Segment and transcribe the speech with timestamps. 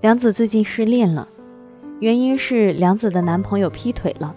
[0.00, 1.26] 梁子最近失恋了，
[1.98, 4.32] 原因是梁子的男朋友劈腿了。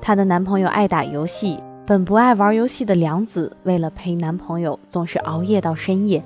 [0.00, 6.24] 她的男朋友爱打游戏，本不爱玩游戏的梁子，为了陪男朋友，总是熬夜到深夜，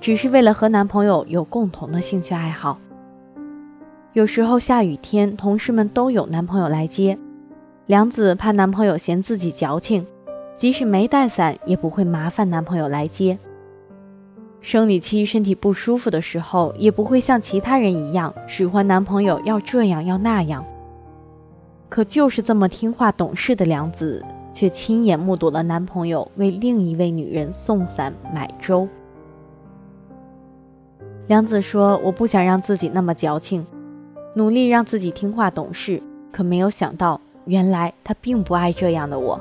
[0.00, 2.78] 只是为了和男朋友有共同的兴趣爱好。
[4.14, 7.18] 有时候下雨天，同事们都有男朋友来接，
[7.84, 10.06] 梁子怕男朋友嫌自己矫情，
[10.56, 13.38] 即使没带伞，也不会麻烦男朋友来接。
[14.62, 20.64] 生理期身体不舒服的时候，也不会像其他人一样使唤男朋友要这样要那样。
[21.88, 28.88] 可就是这么听话懂事的梁子，却亲眼目睹了男朋友为另一位女人送伞买粥。
[31.26, 33.66] 梁子说：“我不想让自己那么矫情，
[34.34, 36.02] 努力让自己听话懂事。
[36.30, 39.40] 可没有想到，原来他并不爱这样的我。”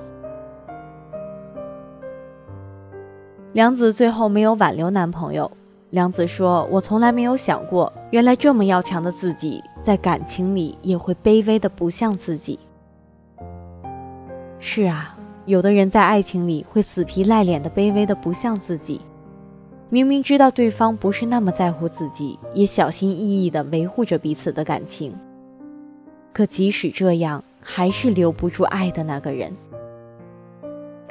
[3.54, 5.52] 梁子最后没有挽留男朋友。
[5.90, 12.58] 梁子说：“我从来没有想过，原来这么要强的自己，在感情里也会卑微的不像自己。”
[14.58, 19.02] 是啊，有的人在爱情里会死皮赖脸的卑微的不像自己，
[19.90, 25.14] 明明知道对方不是那么在乎自己，也小心翼翼的维护着彼此的感情。
[26.32, 29.54] 可即使这样，还是留不住爱的那个人。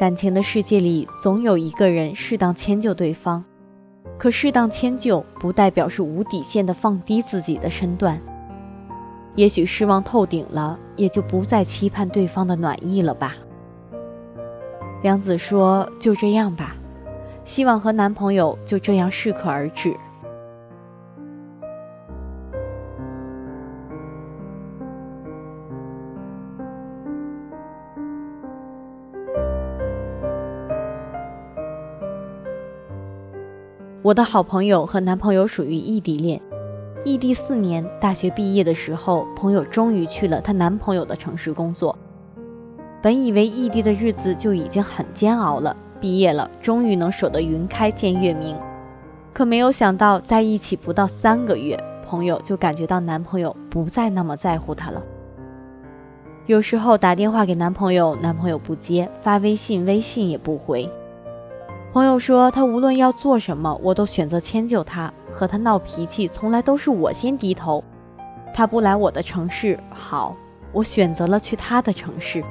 [0.01, 3.45] 感情的世界里，总有一个人适当迁就对方，
[4.17, 8.19] 可适当迁就不代表是无底线的放低自己的身段。
[9.35, 13.35] 也许失望透顶了，也就不再期盼对方的暖意了吧。
[15.03, 16.75] 梁子说：“就这样吧，
[17.45, 19.95] 希望和男朋友就这样适可而止。”
[34.03, 36.41] 我的好朋友和男朋友属于异地恋，
[37.05, 41.99] 异地四年，大学毕业的时候，朋友终于去了她男朋友的城市工作。
[43.03, 48.57] 本以为异地的日子就已经很煎熬了，毕业了，终于能守得云开见月明。
[49.35, 55.03] 可没有想到，在一起不到三个月，朋友就感觉到男朋友不再那么在乎她了。
[56.47, 60.91] 有时候打电话给男朋友，男朋友不接；发微信，微信也不回。
[61.93, 67.83] 朋友说，他无论要做什么，我都选择迁就他，和他闹脾气，从来都是我先低头。
[68.55, 70.37] 他不来我的城市，好，
[70.71, 72.45] 我选择了去他的城市。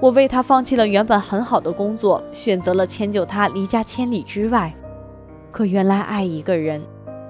[0.00, 4.74] 我为他放弃了原本很好的工作，选择了迁就他离家千里之外。
[5.52, 6.82] 可原来爱一个人，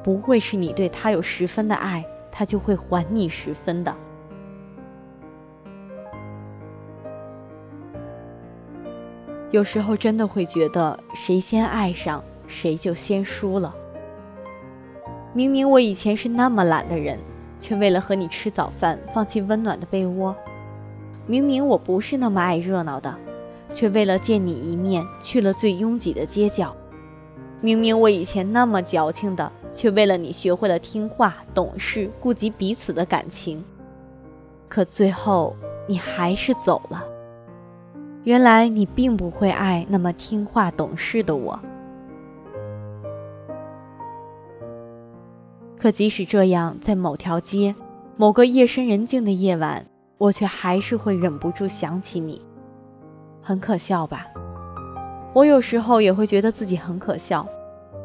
[0.02, 3.94] 不会是你对他有十分的爱，他就会还你十分的。
[9.52, 13.74] 有时候真的会觉得，谁先爱上谁就先输了。
[15.34, 17.18] 明明我以前是那么懒的人，
[17.60, 20.34] 却为了和你吃早饭放弃温暖的被窝；
[21.26, 23.14] 明明我不是那么爱热闹的，
[23.74, 26.74] 却为了见你一面去了最拥挤的街角；
[27.60, 33.62] 明明我以前那么矫情的，却为了你学会了听话、懂事、顾及彼此的感情。
[34.66, 35.54] 可最后，
[35.86, 37.04] 你还是走了。
[38.24, 41.58] 原来你并不会爱那么听话懂事的我，
[45.76, 47.74] 可即使这样，在某条街、
[48.16, 49.86] 某个夜深人静的夜晚，
[50.18, 52.40] 我却还是会忍不住想起你。
[53.40, 54.28] 很可笑吧？
[55.34, 57.44] 我有时候也会觉得自己很可笑，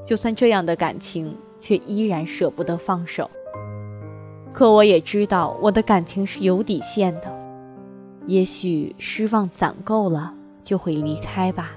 [0.03, 3.29] 就算这样的感情，却依然舍不得放手。
[4.51, 7.36] 可我也知道，我的感情是有底线的。
[8.27, 11.71] 也许失望攒够了，就会离开吧。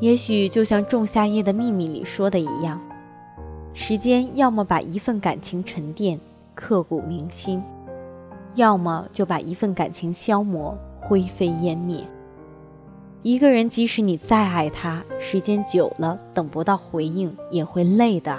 [0.00, 2.80] 也许就像《仲夏夜的秘密》里说的一样，
[3.72, 6.18] 时间要么把一份感情沉淀，
[6.54, 7.62] 刻骨铭心。
[8.54, 12.06] 要么就把一份感情消磨，灰飞烟灭。
[13.22, 18.36] 一个人即使你再爱他，时间久了等不到回应也会累的。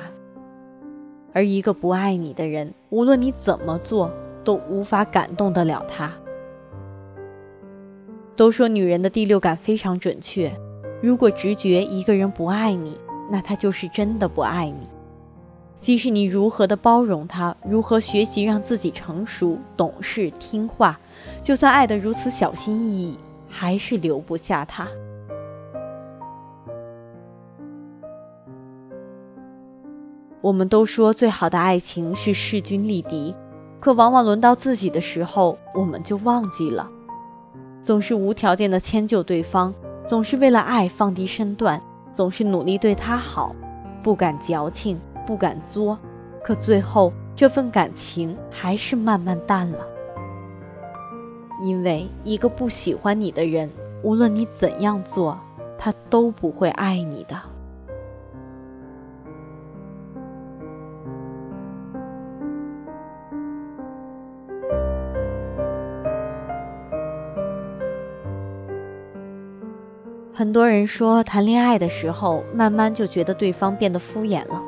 [1.32, 4.12] 而一个不爱你的人，无论你怎么做，
[4.44, 6.12] 都无法感动得了他。
[8.36, 10.52] 都说女人的第六感非常准确，
[11.02, 12.98] 如果直觉一个人不爱你，
[13.32, 14.88] 那他就是真的不爱你。
[15.84, 20.98] 即使你如何的包容他，如何学习让自己成熟、懂事、听话，
[21.44, 23.18] 就算爱得如此小心翼翼，
[23.50, 24.88] 还是留不下他。
[30.40, 33.36] 我们都说最好的爱情是势均力敌，
[33.82, 36.90] 可往往轮到自己的时候，我们就忘记了，
[37.82, 39.74] 总是无条件的迁就对方，
[40.08, 41.82] 总是为了爱放低身段，
[42.14, 43.54] 总是努力对他好，
[44.02, 45.98] 不敢矫情，不敢作，
[46.44, 49.88] 可最后这份感情还是慢慢淡了。
[51.62, 53.70] 因为一个不喜欢你的人，
[54.02, 55.40] 无论你怎样做，
[55.78, 57.36] 他都不会爱你的。
[70.36, 74.62] 很多人说，谈恋爱的时候，慢慢就觉得对方变得敷衍了，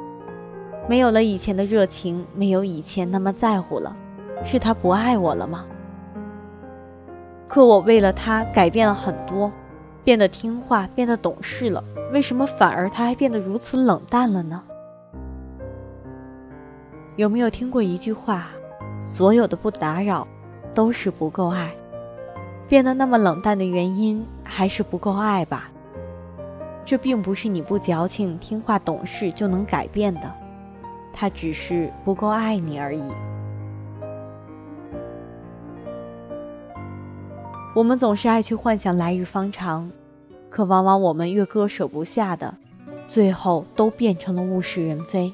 [0.87, 3.95] 没有了以前的热情，没有以前那么在乎了，
[4.43, 5.65] 是他不爱我了吗？
[7.47, 9.51] 可我为了他改变了很多，
[10.03, 14.61] 变得听话，变得懂事了，为什么反而他还变得如此冷淡了呢？
[17.15, 18.47] 有没有听过一句话？
[19.01, 20.27] 所有的不打扰，
[20.73, 21.71] 都是不够爱。
[22.67, 25.69] 变得那么冷淡的原因，还是不够爱吧？
[26.83, 30.31] 这并不是你不矫情、听话、懂事就能改变的，
[31.17, 33.01] 他只是不够爱你而已。
[37.73, 39.89] 我们总是爱去幻想来日方长，
[40.49, 42.53] 可往往我们越割舍不下的，
[43.07, 45.33] 最后都变成了物是人非。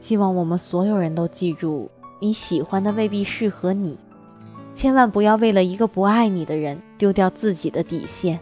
[0.00, 1.88] 希望我们所有人都记住，
[2.20, 3.98] 你喜欢的未必适合你。
[4.74, 8.40] 千万不要为了一个不爱你的人丢掉自己的底线。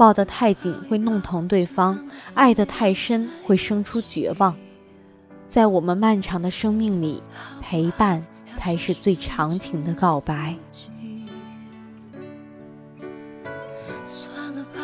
[0.00, 4.56] 抱得太紧会弄疼对方，爱得太深会生出绝望。
[5.46, 7.22] 在我们漫长的生命里，
[7.60, 8.24] 陪伴
[8.54, 10.56] 才是最长情的告白。
[14.06, 14.80] 算了吧，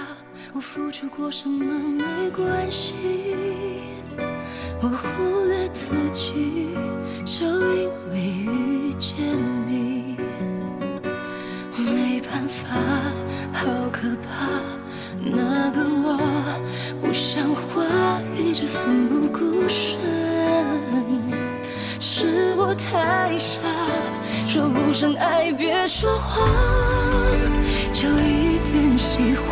[0.53, 2.99] 我付出过什么没关系，
[4.83, 6.77] 我忽略自己，
[7.25, 9.17] 就因为遇见
[9.67, 10.19] 你。
[11.75, 12.77] 没办法，
[13.55, 14.76] 好可怕！
[15.23, 16.19] 那个我
[17.01, 17.83] 不像话，
[18.37, 19.99] 一直奋不顾身，
[22.01, 23.61] 是我太傻。
[24.49, 26.49] 说不上爱，别说谎，
[27.93, 29.45] 就一点喜欢；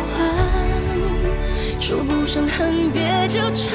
[1.79, 3.71] 说不上恨，别纠缠，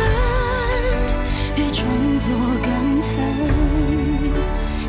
[1.55, 1.87] 别装
[2.19, 2.33] 作
[2.63, 2.71] 感
[3.03, 3.09] 叹，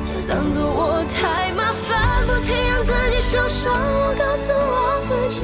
[0.03, 3.71] 就当作我太麻烦，不停让自己受伤。
[3.71, 5.43] 我告诉我自己，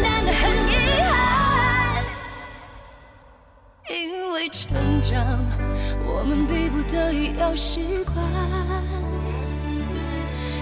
[7.41, 8.23] 要习惯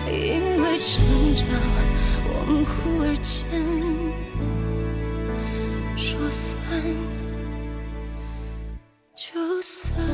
[0.08, 1.46] 因为成长
[2.24, 3.36] 我们忽而间
[5.98, 6.56] 说散
[9.14, 10.09] 就散。